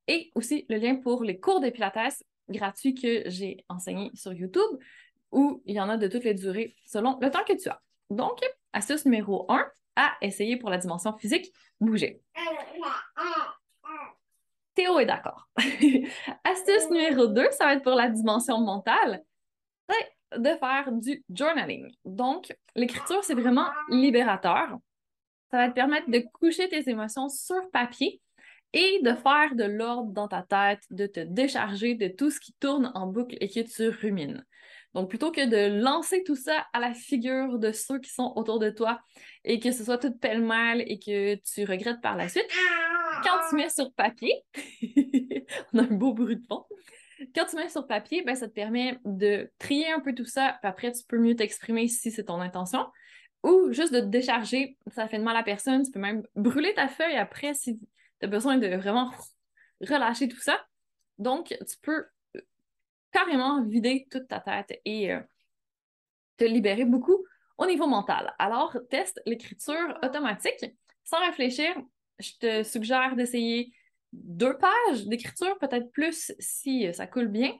Et 0.07 0.31
aussi 0.35 0.65
le 0.69 0.77
lien 0.77 0.97
pour 0.97 1.23
les 1.23 1.39
cours 1.39 1.61
de 1.61 1.69
Pilates 1.69 2.23
gratuits 2.49 2.93
que 2.93 3.23
j'ai 3.27 3.63
enseignés 3.69 4.11
sur 4.15 4.33
YouTube, 4.33 4.79
où 5.31 5.61
il 5.65 5.75
y 5.75 5.79
en 5.79 5.87
a 5.87 5.95
de 5.95 6.07
toutes 6.07 6.25
les 6.25 6.33
durées 6.33 6.75
selon 6.85 7.17
le 7.21 7.31
temps 7.31 7.43
que 7.47 7.53
tu 7.53 7.69
as. 7.69 7.81
Donc, 8.09 8.39
astuce 8.73 9.05
numéro 9.05 9.45
1 9.49 9.65
à 9.99 10.13
essayer 10.21 10.55
pour 10.55 10.69
la 10.69 10.77
dimension 10.77 11.15
physique, 11.17 11.51
bouger. 11.79 12.21
Théo 14.75 14.97
est 14.99 15.05
d'accord. 15.05 15.49
astuce 16.45 16.89
numéro 16.89 17.27
2, 17.27 17.49
ça 17.51 17.65
va 17.65 17.73
être 17.73 17.83
pour 17.83 17.95
la 17.95 18.07
dimension 18.07 18.59
mentale. 18.61 19.23
de 20.37 20.49
faire 20.57 20.91
du 20.91 21.23
journaling. 21.29 21.91
Donc, 22.05 22.55
l'écriture, 22.75 23.23
c'est 23.23 23.33
vraiment 23.33 23.67
libérateur. 23.89 24.77
Ça 25.51 25.57
va 25.57 25.69
te 25.69 25.73
permettre 25.73 26.09
de 26.09 26.23
coucher 26.33 26.69
tes 26.69 26.87
émotions 26.89 27.27
sur 27.27 27.69
papier 27.71 28.21
et 28.73 28.99
de 29.01 29.13
faire 29.15 29.55
de 29.55 29.63
l'ordre 29.63 30.11
dans 30.11 30.27
ta 30.27 30.43
tête, 30.43 30.83
de 30.91 31.07
te 31.07 31.19
décharger 31.19 31.95
de 31.95 32.07
tout 32.07 32.29
ce 32.29 32.39
qui 32.39 32.53
tourne 32.53 32.91
en 32.93 33.07
boucle 33.07 33.35
et 33.41 33.49
que 33.49 33.61
tu 33.61 33.89
rumines. 33.89 34.45
Donc, 34.93 35.09
plutôt 35.09 35.31
que 35.31 35.45
de 35.45 35.81
lancer 35.81 36.23
tout 36.23 36.35
ça 36.35 36.65
à 36.73 36.79
la 36.79 36.93
figure 36.93 37.59
de 37.59 37.71
ceux 37.71 37.99
qui 37.99 38.11
sont 38.11 38.33
autour 38.35 38.59
de 38.59 38.69
toi 38.69 38.99
et 39.43 39.59
que 39.59 39.71
ce 39.71 39.83
soit 39.83 39.99
tout 39.99 40.11
pêle-mêle 40.11 40.83
et 40.87 40.97
que 40.97 41.35
tu 41.35 41.63
regrettes 41.63 42.01
par 42.01 42.15
la 42.15 42.27
suite, 42.27 42.47
quand 43.23 43.49
tu 43.49 43.55
mets 43.55 43.69
sur 43.69 43.93
papier, 43.93 44.33
on 45.73 45.79
a 45.79 45.83
un 45.83 45.85
beau 45.85 46.13
bruit 46.13 46.37
de 46.37 46.45
fond, 46.47 46.65
quand 47.35 47.45
tu 47.45 47.55
mets 47.55 47.69
sur 47.69 47.85
papier, 47.85 48.23
ben, 48.23 48.35
ça 48.35 48.47
te 48.47 48.53
permet 48.53 48.97
de 49.05 49.51
trier 49.59 49.91
un 49.91 49.99
peu 49.99 50.13
tout 50.13 50.25
ça, 50.25 50.57
puis 50.61 50.69
après, 50.69 50.91
tu 50.91 51.03
peux 51.07 51.17
mieux 51.17 51.35
t'exprimer 51.35 51.87
si 51.87 52.11
c'est 52.11 52.25
ton 52.25 52.39
intention, 52.39 52.87
ou 53.43 53.71
juste 53.71 53.93
de 53.93 53.99
te 53.99 54.05
décharger, 54.05 54.77
ça 54.93 55.07
fait 55.07 55.17
de 55.17 55.23
mal 55.23 55.35
à 55.35 55.43
personne, 55.43 55.83
tu 55.83 55.91
peux 55.91 55.99
même 55.99 56.23
brûler 56.35 56.73
ta 56.73 56.87
feuille 56.87 57.15
après 57.15 57.53
si 57.53 57.79
tu 57.79 58.25
as 58.25 58.27
besoin 58.27 58.57
de 58.57 58.67
vraiment 58.75 59.11
relâcher 59.81 60.27
tout 60.27 60.39
ça. 60.39 60.59
Donc, 61.17 61.47
tu 61.47 61.77
peux 61.81 62.05
carrément 63.11 63.63
vider 63.63 64.07
toute 64.11 64.27
ta 64.27 64.39
tête 64.39 64.79
et 64.85 65.11
euh, 65.11 65.21
te 66.37 66.45
libérer 66.45 66.85
beaucoup 66.85 67.25
au 67.57 67.65
niveau 67.65 67.87
mental. 67.87 68.33
Alors, 68.39 68.77
teste 68.89 69.21
l'écriture 69.25 69.97
automatique. 70.03 70.65
Sans 71.03 71.19
réfléchir, 71.19 71.75
je 72.19 72.31
te 72.39 72.63
suggère 72.63 73.15
d'essayer 73.15 73.73
deux 74.13 74.57
pages 74.57 75.05
d'écriture, 75.05 75.57
peut-être 75.59 75.91
plus 75.91 76.33
si 76.39 76.87
euh, 76.87 76.93
ça 76.93 77.07
coule 77.07 77.27
bien, 77.27 77.53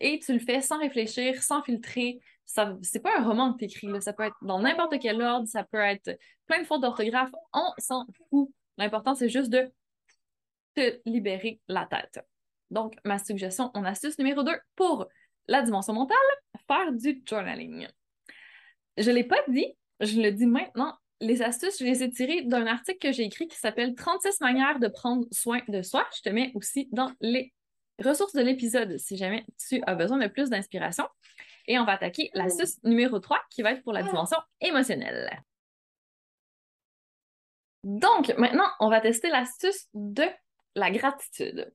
et 0.00 0.18
tu 0.18 0.32
le 0.32 0.38
fais 0.38 0.60
sans 0.60 0.78
réfléchir, 0.78 1.42
sans 1.42 1.62
filtrer. 1.62 2.20
Ça, 2.44 2.76
c'est 2.82 3.00
pas 3.00 3.18
un 3.18 3.24
roman 3.24 3.52
que 3.52 3.58
tu 3.58 3.64
écris, 3.64 3.88
ça 4.02 4.12
peut 4.12 4.24
être 4.24 4.36
dans 4.42 4.60
n'importe 4.60 4.98
quel 5.00 5.20
ordre, 5.20 5.48
ça 5.48 5.64
peut 5.64 5.78
être 5.78 6.18
plein 6.46 6.60
de 6.60 6.66
fautes 6.66 6.82
d'orthographe, 6.82 7.30
on 7.52 7.72
s'en 7.78 8.06
fout. 8.30 8.50
L'important, 8.78 9.14
c'est 9.14 9.28
juste 9.28 9.50
de 9.50 9.70
te 10.74 11.00
libérer 11.06 11.60
la 11.68 11.86
tête. 11.86 12.20
Donc, 12.70 12.94
ma 13.04 13.18
suggestion, 13.18 13.70
mon 13.74 13.84
astuce 13.84 14.18
numéro 14.18 14.42
2 14.42 14.52
pour 14.74 15.06
la 15.48 15.62
dimension 15.62 15.92
mentale, 15.92 16.16
faire 16.66 16.92
du 16.92 17.22
journaling. 17.24 17.86
Je 18.96 19.10
ne 19.10 19.14
l'ai 19.14 19.24
pas 19.24 19.42
dit, 19.48 19.66
je 20.00 20.20
le 20.20 20.32
dis 20.32 20.46
maintenant. 20.46 20.96
Les 21.20 21.40
astuces, 21.40 21.78
je 21.78 21.84
les 21.84 22.02
ai 22.02 22.10
tirées 22.10 22.42
d'un 22.42 22.66
article 22.66 22.98
que 22.98 23.12
j'ai 23.12 23.24
écrit 23.24 23.48
qui 23.48 23.56
s'appelle 23.56 23.94
36 23.94 24.40
manières 24.40 24.78
de 24.78 24.88
prendre 24.88 25.26
soin 25.32 25.60
de 25.68 25.80
soi. 25.80 26.06
Je 26.16 26.22
te 26.22 26.28
mets 26.28 26.52
aussi 26.54 26.88
dans 26.92 27.10
les 27.20 27.54
ressources 28.04 28.34
de 28.34 28.42
l'épisode 28.42 28.98
si 28.98 29.16
jamais 29.16 29.46
tu 29.68 29.82
as 29.86 29.94
besoin 29.94 30.18
de 30.18 30.26
plus 30.26 30.50
d'inspiration. 30.50 31.06
Et 31.68 31.78
on 31.78 31.84
va 31.84 31.92
attaquer 31.92 32.30
l'astuce 32.34 32.82
numéro 32.84 33.18
3 33.18 33.40
qui 33.50 33.62
va 33.62 33.72
être 33.72 33.82
pour 33.82 33.92
la 33.92 34.02
dimension 34.02 34.38
émotionnelle. 34.60 35.42
Donc, 37.82 38.34
maintenant, 38.36 38.68
on 38.80 38.90
va 38.90 39.00
tester 39.00 39.30
l'astuce 39.30 39.88
de 39.94 40.24
la 40.74 40.90
gratitude. 40.90 41.72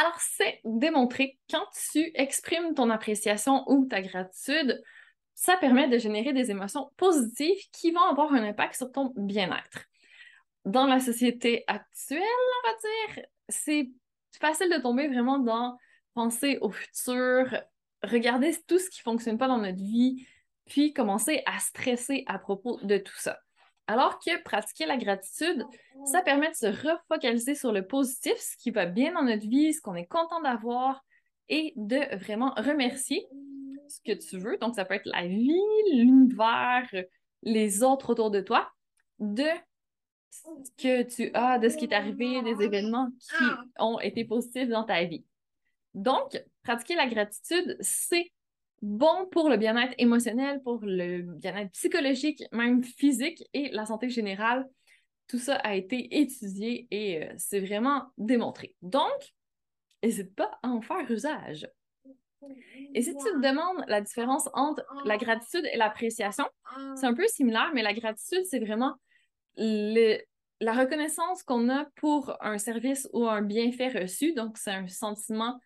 Alors, 0.00 0.18
c'est 0.18 0.62
démontré 0.64 1.38
quand 1.50 1.66
tu 1.92 2.10
exprimes 2.14 2.72
ton 2.72 2.88
appréciation 2.88 3.64
ou 3.70 3.84
ta 3.84 4.00
gratitude, 4.00 4.82
ça 5.34 5.58
permet 5.58 5.88
de 5.88 5.98
générer 5.98 6.32
des 6.32 6.50
émotions 6.50 6.90
positives 6.96 7.60
qui 7.70 7.90
vont 7.90 8.04
avoir 8.04 8.32
un 8.32 8.42
impact 8.42 8.76
sur 8.76 8.90
ton 8.90 9.12
bien-être. 9.14 9.84
Dans 10.64 10.86
la 10.86 11.00
société 11.00 11.64
actuelle, 11.66 12.22
on 12.22 12.68
va 12.68 12.76
dire, 12.78 13.26
c'est 13.50 13.90
facile 14.40 14.70
de 14.70 14.80
tomber 14.80 15.06
vraiment 15.06 15.38
dans 15.38 15.76
penser 16.14 16.56
au 16.62 16.70
futur, 16.70 17.54
regarder 18.02 18.56
tout 18.66 18.78
ce 18.78 18.88
qui 18.88 19.00
ne 19.00 19.12
fonctionne 19.12 19.36
pas 19.36 19.48
dans 19.48 19.58
notre 19.58 19.76
vie, 19.76 20.26
puis 20.64 20.94
commencer 20.94 21.42
à 21.44 21.58
stresser 21.58 22.24
à 22.26 22.38
propos 22.38 22.80
de 22.82 22.96
tout 22.96 23.18
ça. 23.18 23.38
Alors 23.90 24.20
que 24.20 24.40
pratiquer 24.44 24.86
la 24.86 24.96
gratitude, 24.96 25.66
ça 26.04 26.22
permet 26.22 26.48
de 26.48 26.54
se 26.54 26.66
refocaliser 26.66 27.56
sur 27.56 27.72
le 27.72 27.84
positif, 27.84 28.34
ce 28.36 28.56
qui 28.56 28.70
va 28.70 28.86
bien 28.86 29.12
dans 29.14 29.24
notre 29.24 29.48
vie, 29.48 29.74
ce 29.74 29.80
qu'on 29.80 29.96
est 29.96 30.06
content 30.06 30.40
d'avoir 30.40 31.04
et 31.48 31.72
de 31.74 32.16
vraiment 32.16 32.54
remercier 32.56 33.26
ce 33.88 33.98
que 34.04 34.16
tu 34.16 34.38
veux. 34.38 34.58
Donc, 34.58 34.76
ça 34.76 34.84
peut 34.84 34.94
être 34.94 35.06
la 35.06 35.26
vie, 35.26 35.58
l'univers, 35.92 36.88
les 37.42 37.82
autres 37.82 38.10
autour 38.10 38.30
de 38.30 38.40
toi, 38.40 38.70
de 39.18 39.48
ce 40.30 40.70
que 40.80 41.02
tu 41.02 41.32
as, 41.34 41.58
de 41.58 41.68
ce 41.68 41.76
qui 41.76 41.86
est 41.86 41.92
arrivé, 41.92 42.42
des 42.42 42.62
événements 42.62 43.08
qui 43.18 43.44
ont 43.80 43.98
été 43.98 44.24
positifs 44.24 44.68
dans 44.68 44.84
ta 44.84 45.02
vie. 45.02 45.24
Donc, 45.94 46.40
pratiquer 46.62 46.94
la 46.94 47.08
gratitude, 47.08 47.76
c'est 47.80 48.30
bon 48.82 49.26
pour 49.30 49.48
le 49.48 49.56
bien-être 49.56 49.94
émotionnel, 49.98 50.62
pour 50.62 50.80
le 50.82 51.22
bien-être 51.22 51.70
psychologique, 51.72 52.42
même 52.52 52.82
physique 52.82 53.42
et 53.52 53.70
la 53.70 53.86
santé 53.86 54.08
générale. 54.08 54.68
Tout 55.26 55.38
ça 55.38 55.56
a 55.56 55.74
été 55.74 56.18
étudié 56.20 56.88
et 56.90 57.24
euh, 57.24 57.32
c'est 57.36 57.60
vraiment 57.60 58.06
démontré. 58.18 58.74
Donc, 58.82 59.34
n'hésite 60.02 60.34
pas 60.34 60.58
à 60.62 60.68
en 60.68 60.80
faire 60.80 61.08
usage. 61.10 61.68
Et 62.94 63.02
si 63.02 63.14
tu 63.14 63.24
te 63.24 63.40
demandes 63.40 63.84
la 63.86 64.00
différence 64.00 64.48
entre 64.54 64.82
la 65.04 65.18
gratitude 65.18 65.66
et 65.72 65.76
l'appréciation, 65.76 66.46
c'est 66.96 67.06
un 67.06 67.14
peu 67.14 67.26
similaire, 67.28 67.70
mais 67.74 67.82
la 67.82 67.92
gratitude, 67.92 68.44
c'est 68.46 68.58
vraiment 68.58 68.94
la 69.56 70.72
reconnaissance 70.72 71.42
qu'on 71.42 71.68
a 71.68 71.86
pour 71.96 72.36
un 72.40 72.58
service 72.58 73.08
ou 73.12 73.26
un 73.26 73.42
bienfait 73.42 73.88
reçu. 73.88 74.32
Donc, 74.32 74.56
c'est 74.56 74.72
un 74.72 74.88
sentiment 74.88 75.60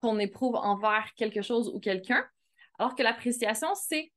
qu'on 0.00 0.18
éprouve 0.18 0.54
envers 0.54 1.12
quelque 1.16 1.42
chose 1.42 1.68
ou 1.74 1.80
quelqu'un. 1.80 2.24
Alors 2.80 2.94
que 2.94 3.02
l'appréciation, 3.02 3.68
c'est 3.74 4.10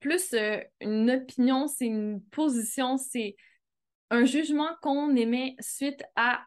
plus 0.00 0.32
euh, 0.32 0.58
une 0.80 1.10
opinion, 1.10 1.68
c'est 1.68 1.84
une 1.84 2.22
position, 2.30 2.96
c'est 2.96 3.36
un 4.08 4.24
jugement 4.24 4.70
qu'on 4.80 5.14
émet 5.14 5.56
suite 5.60 6.02
à 6.16 6.46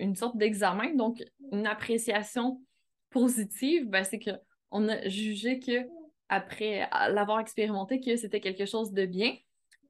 une 0.00 0.16
sorte 0.16 0.36
d'examen. 0.36 0.92
Donc, 0.96 1.22
une 1.52 1.68
appréciation 1.68 2.60
positive, 3.10 3.88
ben, 3.88 4.02
c'est 4.02 4.18
qu'on 4.18 4.88
a 4.88 5.08
jugé 5.08 5.60
que 5.60 5.86
après 6.28 6.88
l'avoir 7.10 7.38
expérimenté, 7.38 8.00
que 8.00 8.16
c'était 8.16 8.40
quelque 8.40 8.66
chose 8.66 8.92
de 8.92 9.06
bien. 9.06 9.36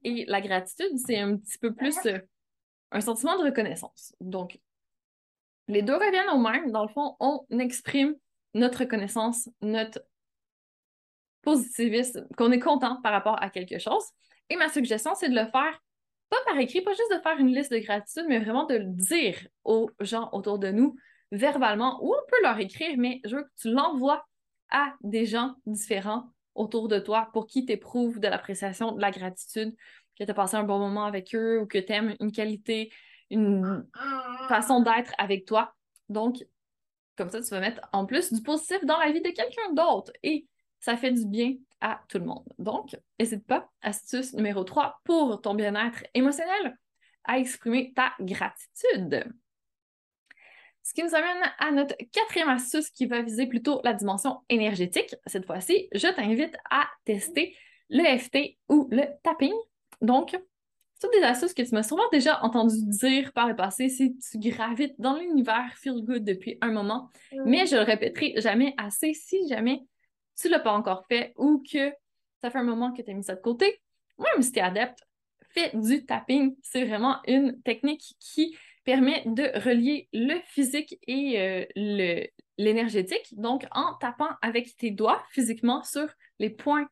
Et 0.04 0.26
la 0.26 0.42
gratitude, 0.42 0.98
c'est 1.06 1.18
un 1.18 1.38
petit 1.38 1.56
peu 1.56 1.74
plus 1.74 1.96
euh, 2.04 2.18
un 2.90 3.00
sentiment 3.00 3.38
de 3.38 3.44
reconnaissance. 3.44 4.14
Donc, 4.20 4.60
les 5.68 5.80
deux 5.80 5.94
reviennent 5.94 6.28
au 6.34 6.38
même. 6.38 6.70
Dans 6.70 6.82
le 6.82 6.92
fond, 6.92 7.16
on 7.18 7.46
exprime 7.58 8.14
notre 8.52 8.80
reconnaissance, 8.80 9.48
notre 9.62 10.02
positiviste, 11.42 12.20
qu'on 12.36 12.52
est 12.52 12.60
content 12.60 13.00
par 13.02 13.12
rapport 13.12 13.42
à 13.42 13.50
quelque 13.50 13.78
chose. 13.78 14.04
Et 14.48 14.56
ma 14.56 14.68
suggestion, 14.68 15.12
c'est 15.14 15.28
de 15.28 15.34
le 15.34 15.46
faire 15.46 15.78
pas 16.30 16.38
par 16.46 16.58
écrit, 16.58 16.80
pas 16.80 16.92
juste 16.92 17.12
de 17.12 17.20
faire 17.20 17.38
une 17.38 17.54
liste 17.54 17.70
de 17.70 17.78
gratitude, 17.78 18.24
mais 18.26 18.38
vraiment 18.38 18.64
de 18.64 18.76
le 18.76 18.86
dire 18.86 19.36
aux 19.64 19.90
gens 20.00 20.30
autour 20.32 20.58
de 20.58 20.70
nous 20.70 20.96
verbalement, 21.30 22.02
ou 22.02 22.14
on 22.14 22.30
peut 22.30 22.42
leur 22.42 22.58
écrire, 22.58 22.96
mais 22.98 23.20
je 23.24 23.36
veux 23.36 23.42
que 23.42 23.50
tu 23.60 23.70
l'envoies 23.70 24.24
à 24.70 24.94
des 25.02 25.26
gens 25.26 25.54
différents 25.66 26.30
autour 26.54 26.88
de 26.88 26.98
toi 26.98 27.30
pour 27.32 27.46
qui 27.46 27.64
tu 27.64 27.72
éprouves 27.72 28.20
de 28.20 28.28
l'appréciation, 28.28 28.92
de 28.92 29.00
la 29.00 29.10
gratitude, 29.10 29.74
que 30.18 30.24
tu 30.24 30.30
as 30.30 30.34
passé 30.34 30.56
un 30.56 30.62
bon 30.62 30.78
moment 30.78 31.04
avec 31.04 31.34
eux 31.34 31.60
ou 31.60 31.66
que 31.66 31.78
tu 31.78 31.92
aimes 31.92 32.14
une 32.20 32.32
qualité, 32.32 32.92
une 33.30 33.86
façon 34.48 34.80
d'être 34.80 35.12
avec 35.18 35.46
toi. 35.46 35.74
Donc, 36.08 36.44
comme 37.16 37.30
ça, 37.30 37.42
tu 37.42 37.48
vas 37.48 37.60
mettre 37.60 37.80
en 37.92 38.06
plus 38.06 38.32
du 38.32 38.42
positif 38.42 38.84
dans 38.84 38.98
la 38.98 39.10
vie 39.10 39.22
de 39.22 39.30
quelqu'un 39.30 39.72
d'autre. 39.72 40.12
Et 40.22 40.46
ça 40.82 40.96
fait 40.96 41.12
du 41.12 41.24
bien 41.24 41.54
à 41.80 42.02
tout 42.08 42.18
le 42.18 42.24
monde. 42.24 42.44
Donc, 42.58 42.96
n'hésite 43.18 43.46
pas, 43.46 43.70
astuce 43.80 44.34
numéro 44.34 44.64
3 44.64 45.00
pour 45.04 45.40
ton 45.40 45.54
bien-être 45.54 46.04
émotionnel, 46.12 46.76
à 47.24 47.38
exprimer 47.38 47.92
ta 47.94 48.12
gratitude. 48.20 49.32
Ce 50.82 50.92
qui 50.92 51.04
nous 51.04 51.14
amène 51.14 51.42
à 51.58 51.70
notre 51.70 51.94
quatrième 52.12 52.48
astuce 52.48 52.90
qui 52.90 53.06
va 53.06 53.22
viser 53.22 53.46
plutôt 53.46 53.80
la 53.84 53.94
dimension 53.94 54.40
énergétique. 54.48 55.14
Cette 55.26 55.46
fois-ci, 55.46 55.88
je 55.94 56.08
t'invite 56.08 56.56
à 56.68 56.88
tester 57.04 57.56
le 57.88 58.18
FT 58.18 58.58
ou 58.68 58.88
le 58.90 59.04
tapping. 59.22 59.54
Donc, 60.00 60.36
c'est 60.98 61.10
des 61.12 61.24
astuces 61.24 61.54
que 61.54 61.62
tu 61.62 61.74
m'as 61.74 61.84
sûrement 61.84 62.08
déjà 62.10 62.42
entendu 62.42 62.74
dire 62.86 63.32
par 63.32 63.46
le 63.46 63.54
passé 63.54 63.88
si 63.88 64.16
tu 64.18 64.38
gravites 64.38 64.94
dans 64.98 65.16
l'univers 65.16 65.72
Feel 65.76 66.04
Good 66.04 66.24
depuis 66.24 66.58
un 66.60 66.72
moment, 66.72 67.10
mais 67.44 67.66
je 67.66 67.76
le 67.76 67.82
répéterai 67.82 68.34
jamais 68.38 68.74
assez 68.76 69.14
si 69.14 69.48
jamais 69.48 69.82
tu 70.38 70.48
ne 70.48 70.52
l'as 70.52 70.60
pas 70.60 70.72
encore 70.72 71.04
fait 71.06 71.32
ou 71.36 71.62
que 71.70 71.92
ça 72.42 72.50
fait 72.50 72.58
un 72.58 72.64
moment 72.64 72.92
que 72.92 73.02
tu 73.02 73.10
as 73.10 73.14
mis 73.14 73.24
ça 73.24 73.34
de 73.34 73.40
côté, 73.40 73.80
même 74.18 74.42
si 74.42 74.52
tu 74.52 74.58
es 74.58 74.62
adepte, 74.62 74.98
fais 75.50 75.70
du 75.74 76.04
tapping. 76.04 76.56
C'est 76.62 76.84
vraiment 76.84 77.18
une 77.26 77.60
technique 77.62 78.16
qui 78.18 78.56
permet 78.84 79.22
de 79.26 79.44
relier 79.60 80.08
le 80.12 80.40
physique 80.46 80.98
et 81.06 81.40
euh, 81.76 82.26
l'énergétique. 82.58 83.34
Donc, 83.36 83.66
en 83.72 83.94
tapant 84.00 84.30
avec 84.42 84.76
tes 84.76 84.90
doigts 84.90 85.22
physiquement 85.30 85.82
sur 85.84 86.08
les 86.38 86.50
points 86.50 86.88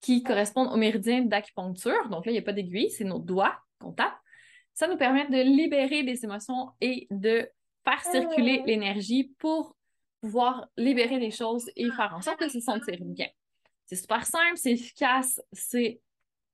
qui 0.00 0.22
correspondent 0.22 0.72
au 0.72 0.76
méridien 0.76 1.22
d'acupuncture, 1.22 2.08
donc 2.10 2.26
là, 2.26 2.32
il 2.32 2.34
n'y 2.34 2.40
a 2.40 2.42
pas 2.42 2.52
d'aiguille, 2.52 2.90
c'est 2.90 3.04
nos 3.04 3.18
doigts 3.18 3.56
qu'on 3.78 3.92
tape, 3.92 4.16
ça 4.74 4.88
nous 4.88 4.96
permet 4.96 5.28
de 5.28 5.42
libérer 5.42 6.02
des 6.02 6.24
émotions 6.24 6.70
et 6.80 7.06
de 7.10 7.48
faire 7.84 8.00
circuler 8.04 8.60
ah. 8.62 8.66
l'énergie 8.66 9.32
pour 9.38 9.76
pouvoir 10.22 10.68
libérer 10.76 11.18
les 11.18 11.32
choses 11.32 11.70
et 11.76 11.90
faire 11.90 12.14
en 12.14 12.22
sorte 12.22 12.42
de 12.42 12.48
se 12.48 12.60
sentir 12.60 12.96
bien. 13.00 13.26
C'est 13.86 13.96
super 13.96 14.24
simple, 14.24 14.56
c'est 14.56 14.72
efficace, 14.72 15.42
c'est 15.52 16.00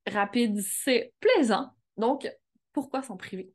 rapide, 0.06 0.58
c'est 0.60 1.12
plaisant. 1.20 1.70
Donc, 1.96 2.28
pourquoi 2.72 3.02
s'en 3.02 3.16
priver? 3.16 3.52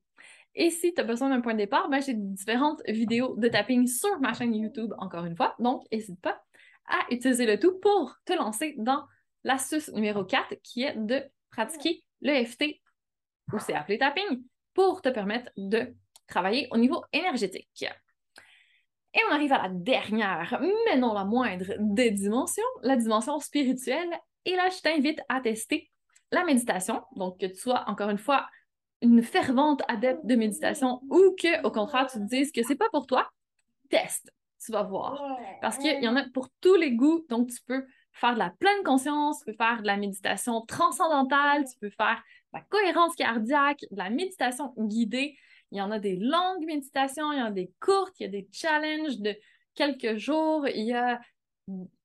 Et 0.55 0.69
si 0.69 0.93
tu 0.93 1.01
as 1.01 1.03
besoin 1.03 1.29
d'un 1.29 1.41
point 1.41 1.53
de 1.53 1.57
départ, 1.57 1.89
ben, 1.89 1.99
j'ai 1.99 2.13
différentes 2.13 2.81
vidéos 2.87 3.35
de 3.37 3.47
tapping 3.47 3.87
sur 3.87 4.19
ma 4.19 4.33
chaîne 4.33 4.53
YouTube, 4.53 4.93
encore 4.99 5.25
une 5.25 5.35
fois. 5.35 5.55
Donc, 5.57 5.83
n'hésite 5.91 6.21
pas 6.21 6.43
à 6.85 6.99
utiliser 7.11 7.47
le 7.47 7.59
tout 7.59 7.79
pour 7.79 8.15
te 8.23 8.33
lancer 8.33 8.75
dans 8.77 9.03
l'astuce 9.43 9.91
numéro 9.93 10.23
4 10.23 10.55
qui 10.61 10.83
est 10.83 10.95
de 10.95 11.23
pratiquer 11.49 12.03
le 12.21 12.45
FT, 12.45 12.81
ou 13.51 13.59
c'est 13.59 13.73
appelé 13.73 13.97
tapping, 13.97 14.43
pour 14.75 15.01
te 15.01 15.09
permettre 15.09 15.51
de 15.57 15.95
travailler 16.27 16.67
au 16.71 16.77
niveau 16.77 17.03
énergétique. 17.11 17.85
Et 19.13 19.19
on 19.29 19.33
arrive 19.33 19.53
à 19.53 19.61
la 19.63 19.69
dernière, 19.69 20.59
mais 20.85 20.97
non 20.97 21.13
la 21.13 21.23
moindre 21.23 21.73
des 21.79 22.11
dimensions, 22.11 22.63
la 22.81 22.95
dimension 22.95 23.39
spirituelle. 23.39 24.09
Et 24.45 24.55
là, 24.55 24.69
je 24.69 24.81
t'invite 24.81 25.21
à 25.29 25.39
tester 25.39 25.91
la 26.31 26.43
méditation. 26.43 27.03
Donc, 27.15 27.39
que 27.39 27.45
tu 27.45 27.55
sois, 27.55 27.83
encore 27.87 28.09
une 28.09 28.17
fois, 28.17 28.47
une 29.01 29.21
fervente 29.21 29.81
adepte 29.87 30.25
de 30.25 30.35
méditation 30.35 31.01
ou 31.09 31.35
que, 31.39 31.65
au 31.65 31.71
contraire, 31.71 32.07
tu 32.07 32.17
te 32.17 32.23
dises 32.23 32.51
que 32.51 32.63
c'est 32.63 32.75
pas 32.75 32.89
pour 32.91 33.05
toi, 33.05 33.29
teste. 33.89 34.31
Tu 34.65 34.71
vas 34.71 34.83
voir. 34.83 35.21
Parce 35.61 35.77
qu'il 35.77 36.01
y 36.01 36.07
en 36.07 36.15
a 36.15 36.23
pour 36.29 36.49
tous 36.61 36.75
les 36.75 36.93
goûts. 36.93 37.25
Donc, 37.29 37.49
tu 37.49 37.61
peux 37.67 37.85
faire 38.13 38.33
de 38.33 38.39
la 38.39 38.49
pleine 38.49 38.83
conscience, 38.83 39.39
tu 39.39 39.45
peux 39.45 39.57
faire 39.57 39.81
de 39.81 39.87
la 39.87 39.97
méditation 39.97 40.61
transcendantale, 40.61 41.65
tu 41.65 41.77
peux 41.79 41.89
faire 41.89 42.23
de 42.53 42.59
la 42.59 42.61
cohérence 42.69 43.15
cardiaque, 43.15 43.81
de 43.91 43.97
la 43.97 44.09
méditation 44.09 44.73
guidée. 44.77 45.35
Il 45.73 45.77
y 45.77 45.81
en 45.81 45.89
a 45.89 45.97
des 45.97 46.15
longues 46.17 46.65
méditations, 46.67 47.31
il 47.31 47.39
y 47.39 47.41
en 47.41 47.47
a 47.47 47.51
des 47.51 47.71
courtes, 47.79 48.13
il 48.19 48.23
y 48.23 48.25
a 48.27 48.29
des 48.29 48.47
challenges 48.51 49.17
de 49.17 49.35
quelques 49.73 50.17
jours, 50.17 50.67
il 50.67 50.85
y, 50.85 50.93
a, 50.93 51.19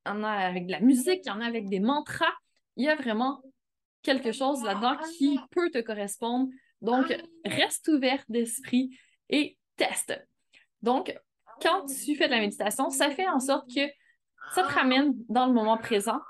en 0.07 0.25
a 0.25 0.31
avec 0.31 0.67
de 0.67 0.73
la 0.73 0.81
musique, 0.81 1.21
il 1.25 1.29
y 1.29 1.31
en 1.31 1.43
a 1.43 1.45
avec 1.45 1.69
des 1.69 1.79
mantras. 1.79 2.33
Il 2.77 2.87
y 2.87 2.89
a 2.89 2.97
vraiment 2.97 3.43
quelque 4.01 4.33
chose 4.33 4.65
là-dedans 4.65 4.97
qui 5.19 5.39
peut 5.51 5.71
te 5.71 5.83
correspondre. 5.83 6.49
Donc, 6.81 7.15
reste 7.45 7.89
ouvert 7.89 8.25
d'esprit 8.31 8.99
et 9.29 9.59
teste. 9.77 10.19
Donc, 10.81 11.15
quand 11.61 11.85
tu 11.85 12.17
fais 12.17 12.27
de 12.27 12.33
la 12.33 12.41
méditation, 12.41 12.89
ça 12.89 13.11
fait 13.11 13.29
en 13.29 13.39
sorte 13.39 13.69
que 13.69 13.87
ça 14.55 14.63
te 14.63 14.73
ramène 14.73 15.13
dans 15.29 15.45
le 15.45 15.53
moment 15.53 15.77
présent, 15.77 16.21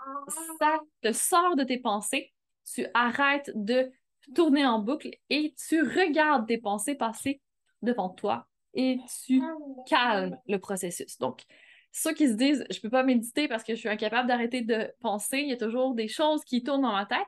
ça 0.58 0.80
te 1.02 1.12
sort 1.12 1.54
de 1.54 1.62
tes 1.62 1.78
pensées, 1.78 2.32
tu 2.74 2.84
arrêtes 2.94 3.52
de 3.54 3.92
tourner 4.34 4.66
en 4.66 4.78
boucle 4.80 5.10
et 5.30 5.54
tu 5.68 5.82
regardes 5.82 6.46
tes 6.46 6.58
pensées 6.58 6.94
passer 6.94 7.40
devant 7.82 8.10
toi 8.10 8.46
et 8.74 8.98
tu 9.24 9.42
calmes 9.86 10.36
le 10.46 10.58
processus. 10.58 11.18
Donc, 11.18 11.42
ceux 11.92 12.12
qui 12.12 12.28
se 12.28 12.34
disent 12.34 12.64
je 12.70 12.78
ne 12.78 12.82
peux 12.82 12.90
pas 12.90 13.02
méditer 13.02 13.48
parce 13.48 13.64
que 13.64 13.74
je 13.74 13.80
suis 13.80 13.88
incapable 13.88 14.28
d'arrêter 14.28 14.62
de 14.62 14.92
penser, 15.00 15.38
il 15.38 15.48
y 15.48 15.52
a 15.52 15.56
toujours 15.56 15.94
des 15.94 16.08
choses 16.08 16.44
qui 16.44 16.62
tournent 16.62 16.82
dans 16.82 16.92
ma 16.92 17.06
tête. 17.06 17.26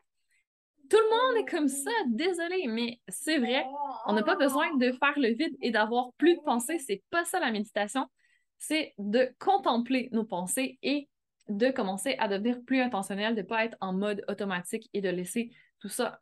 Tout 0.88 0.96
le 0.96 1.10
monde 1.10 1.46
est 1.46 1.50
comme 1.50 1.68
ça, 1.68 1.90
désolé, 2.08 2.66
mais 2.66 3.00
c'est 3.08 3.38
vrai. 3.38 3.64
On 4.06 4.12
n'a 4.12 4.24
pas 4.24 4.34
besoin 4.34 4.74
de 4.76 4.90
faire 4.90 5.14
le 5.16 5.28
vide 5.28 5.56
et 5.62 5.70
d'avoir 5.70 6.12
plus 6.18 6.34
de 6.34 6.40
pensées. 6.40 6.78
C'est 6.78 7.02
pas 7.10 7.24
ça 7.24 7.38
la 7.38 7.52
méditation. 7.52 8.06
C'est 8.58 8.92
de 8.98 9.32
contempler 9.38 10.08
nos 10.10 10.24
pensées 10.24 10.78
et 10.82 11.08
de 11.48 11.70
commencer 11.70 12.16
à 12.18 12.26
devenir 12.26 12.60
plus 12.64 12.80
intentionnel, 12.80 13.36
de 13.36 13.42
ne 13.42 13.46
pas 13.46 13.64
être 13.64 13.76
en 13.80 13.92
mode 13.92 14.24
automatique 14.28 14.90
et 14.92 15.00
de 15.00 15.08
laisser 15.08 15.52
tout 15.80 15.88
ça 15.88 16.20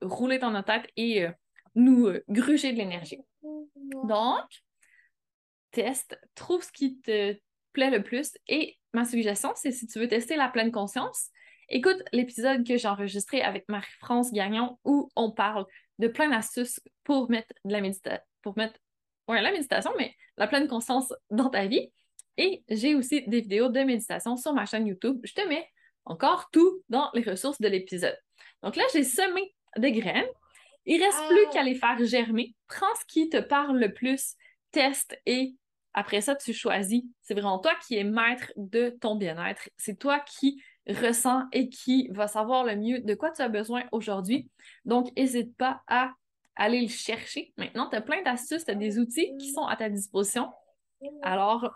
rouler 0.00 0.38
dans 0.38 0.50
notre 0.50 0.66
tête 0.66 0.90
et 0.96 1.24
euh, 1.24 1.30
nous 1.74 2.06
euh, 2.06 2.24
gruger 2.28 2.72
de 2.72 2.78
l'énergie. 2.78 3.20
Donc, 3.42 4.46
teste, 5.70 6.18
trouve 6.34 6.62
ce 6.62 6.72
qui 6.72 7.00
te 7.00 7.36
plaît 7.72 7.90
le 7.90 8.02
plus 8.02 8.32
et 8.48 8.78
ma 8.92 9.04
suggestion, 9.04 9.52
c'est 9.56 9.72
si 9.72 9.86
tu 9.86 9.98
veux 9.98 10.08
tester 10.08 10.36
la 10.36 10.48
pleine 10.48 10.70
conscience, 10.70 11.30
écoute 11.68 12.00
l'épisode 12.12 12.66
que 12.66 12.76
j'ai 12.76 12.88
enregistré 12.88 13.42
avec 13.42 13.64
Marie-France 13.68 14.32
Gagnon 14.32 14.78
où 14.84 15.10
on 15.16 15.32
parle 15.32 15.66
de 15.98 16.08
plein 16.08 16.30
d'astuces 16.30 16.80
pour 17.02 17.30
mettre 17.30 17.52
de 17.64 17.72
la 17.72 17.80
méditation, 17.80 18.22
pour 18.42 18.56
mettre 18.56 18.78
ouais, 19.28 19.42
la 19.42 19.50
méditation, 19.50 19.92
mais 19.98 20.14
la 20.36 20.46
pleine 20.46 20.68
conscience 20.68 21.12
dans 21.30 21.50
ta 21.50 21.66
vie. 21.66 21.90
Et 22.36 22.64
j'ai 22.68 22.94
aussi 22.94 23.22
des 23.28 23.40
vidéos 23.40 23.68
de 23.68 23.80
méditation 23.80 24.36
sur 24.36 24.54
ma 24.54 24.66
chaîne 24.66 24.86
YouTube. 24.86 25.20
Je 25.22 25.34
te 25.34 25.48
mets 25.48 25.68
encore 26.04 26.50
tout 26.50 26.82
dans 26.88 27.10
les 27.14 27.22
ressources 27.22 27.60
de 27.60 27.68
l'épisode. 27.68 28.18
Donc 28.64 28.76
là, 28.76 28.84
j'ai 28.92 29.04
semé 29.04 29.54
des 29.76 29.92
graines. 29.92 30.26
Il 30.86 31.02
reste 31.02 31.20
plus 31.28 31.46
qu'à 31.52 31.62
les 31.62 31.74
faire 31.74 32.02
germer. 32.02 32.54
Prends 32.66 32.94
ce 32.98 33.04
qui 33.06 33.28
te 33.28 33.36
parle 33.36 33.78
le 33.78 33.92
plus, 33.92 34.34
teste 34.70 35.18
et 35.26 35.54
après 35.92 36.22
ça, 36.22 36.34
tu 36.34 36.52
choisis. 36.52 37.02
C'est 37.20 37.34
vraiment 37.34 37.58
toi 37.58 37.72
qui 37.86 37.96
es 37.96 38.04
maître 38.04 38.52
de 38.56 38.96
ton 39.00 39.16
bien-être. 39.16 39.68
C'est 39.76 39.98
toi 39.98 40.18
qui 40.20 40.62
ressens 40.88 41.44
et 41.52 41.68
qui 41.68 42.08
va 42.10 42.26
savoir 42.26 42.64
le 42.64 42.76
mieux 42.76 43.00
de 43.00 43.14
quoi 43.14 43.30
tu 43.30 43.42
as 43.42 43.48
besoin 43.48 43.84
aujourd'hui. 43.92 44.50
Donc, 44.84 45.14
n'hésite 45.16 45.56
pas 45.56 45.82
à 45.86 46.10
aller 46.56 46.80
le 46.80 46.88
chercher. 46.88 47.52
Maintenant, 47.58 47.88
tu 47.88 47.96
as 47.96 48.00
plein 48.00 48.22
d'astuces, 48.22 48.64
tu 48.64 48.70
as 48.70 48.74
des 48.74 48.98
outils 48.98 49.36
qui 49.38 49.52
sont 49.52 49.66
à 49.66 49.76
ta 49.76 49.88
disposition. 49.90 50.50
Alors, 51.22 51.70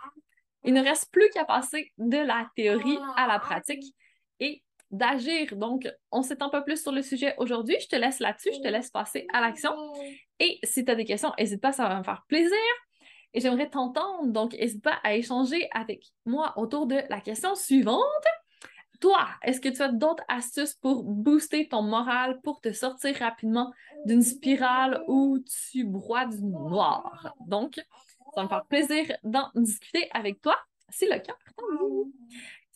il 0.65 0.73
ne 0.73 0.83
reste 0.83 1.13
plus 1.13 1.29
qu'à 1.31 1.45
passer 1.45 1.93
de 1.99 2.19
la 2.19 2.51
théorie 2.57 2.99
à 3.17 3.27
la 3.27 3.39
pratique 3.39 3.95
et 4.41 4.63
d'agir. 4.91 5.57
Donc, 5.57 5.89
on 6.11 6.23
s'étend 6.23 6.51
pas 6.51 6.63
plus 6.63 6.81
sur 6.81 6.93
le 6.93 7.03
sujet 7.03 7.35
aujourd'hui. 7.39 7.77
Je 7.81 7.89
te 7.89 7.97
laisse 7.97 8.21
là-dessus, 8.21 8.51
je 8.55 8.61
te 8.61 8.69
laisse 8.69 8.91
passer 8.91 9.27
à 9.33 9.41
l'action. 9.41 9.73
Et 10.41 10.59
si 10.63 10.85
tu 10.85 10.91
as 10.91 10.95
des 10.95 11.05
questions, 11.05 11.33
n'hésite 11.39 11.61
pas, 11.61 11.73
ça 11.73 11.89
va 11.89 11.99
me 11.99 12.05
faire 12.05 12.25
plaisir. 12.29 12.57
Et 13.35 13.41
j'aimerais 13.41 13.69
t'entendre, 13.69 14.33
donc 14.33 14.55
n'hésite 14.55 14.83
pas 14.83 14.99
à 15.05 15.15
échanger 15.15 15.69
avec 15.73 16.03
moi 16.25 16.55
autour 16.57 16.87
de 16.87 17.01
la 17.11 17.21
question 17.21 17.55
suivante. 17.55 18.03
Toi, 19.01 19.29
est-ce 19.43 19.61
que 19.61 19.69
tu 19.69 19.83
as 19.83 19.93
d'autres 19.93 20.25
astuces 20.29 20.75
pour 20.75 21.05
booster 21.05 21.69
ton 21.69 21.83
moral, 21.83 22.41
pour 22.41 22.61
te 22.61 22.73
sortir 22.73 23.15
rapidement 23.17 23.73
d'une 24.07 24.23
spirale 24.23 25.05
où 25.07 25.39
tu 25.71 25.85
broies 25.85 26.27
du 26.27 26.43
noir? 26.43 27.33
Donc, 27.47 27.77
ça 27.77 27.85
va 28.37 28.43
me 28.45 28.49
faire 28.49 28.65
plaisir 28.65 29.17
d'en 29.23 29.51
discuter 29.55 30.09
avec 30.13 30.41
toi. 30.41 30.59
C'est 30.89 31.07
le 31.07 31.21
cas. 31.21 31.37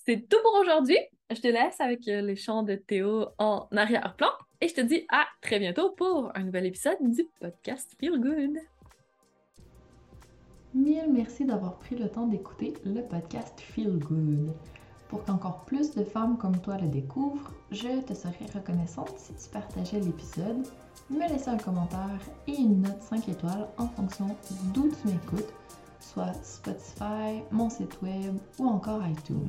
C'est 0.05 0.29
tout 0.29 0.39
pour 0.43 0.61
aujourd'hui. 0.61 0.99
Je 1.31 1.41
te 1.41 1.47
laisse 1.47 1.81
avec 1.81 2.09
euh, 2.09 2.23
les 2.23 2.35
chants 2.35 2.65
de 2.65 2.75
Théo 2.75 3.27
en 3.39 3.69
arrière-plan 3.71 4.31
et 4.61 4.67
je 4.67 4.75
te 4.75 4.81
dis 4.81 5.07
à 5.09 5.27
très 5.41 5.61
bientôt 5.61 5.91
pour 5.91 6.33
un 6.35 6.43
nouvel 6.43 6.67
épisode 6.67 6.97
du 7.01 7.23
podcast 7.41 7.95
Feel 8.01 8.19
Good. 8.19 8.59
Mille 10.75 11.07
merci 11.09 11.45
d'avoir 11.45 11.79
pris 11.79 11.95
le 11.95 12.09
temps 12.09 12.27
d'écouter 12.27 12.75
le 12.85 13.03
podcast 13.03 13.61
Feel 13.61 14.01
Good. 14.01 14.53
Pour 15.09 15.25
qu'encore 15.25 15.65
plus 15.67 15.95
de 15.95 16.03
femmes 16.03 16.37
comme 16.37 16.61
toi 16.61 16.79
le 16.79 16.89
découvrent, 16.89 17.53
je 17.71 18.01
te 18.01 18.15
serais 18.15 18.47
reconnaissante 18.53 19.15
si 19.17 19.33
tu 19.35 19.51
partageais 19.51 20.01
l'épisode, 20.01 20.67
me 21.11 21.29
laissais 21.29 21.51
un 21.51 21.59
commentaire 21.59 22.19
et 22.49 22.57
une 22.57 22.83
note 22.83 23.03
5 23.03 23.29
étoiles 23.29 23.69
en 23.79 23.87
fonction 23.87 24.37
d'où 24.75 24.91
tu 24.91 25.07
m'écoutes, 25.07 25.55
soit 26.01 26.33
Spotify, 26.43 27.45
mon 27.53 27.71
site 27.71 28.03
web 28.03 28.37
ou 28.59 28.67
encore 28.67 29.07
iTunes. 29.07 29.49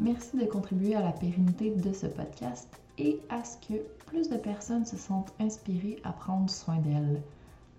Merci 0.00 0.38
de 0.38 0.46
contribuer 0.46 0.94
à 0.94 1.02
la 1.02 1.12
pérennité 1.12 1.72
de 1.72 1.92
ce 1.92 2.06
podcast 2.06 2.66
et 2.96 3.20
à 3.28 3.44
ce 3.44 3.58
que 3.58 3.74
plus 4.06 4.30
de 4.30 4.38
personnes 4.38 4.86
se 4.86 4.96
sentent 4.96 5.34
inspirées 5.38 5.98
à 6.04 6.12
prendre 6.12 6.48
soin 6.48 6.78
d'elles. 6.78 7.20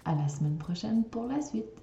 À 0.06 0.14
la 0.14 0.28
semaine 0.28 0.58
prochaine 0.58 1.04
pour 1.04 1.26
la 1.26 1.42
suite. 1.42 1.81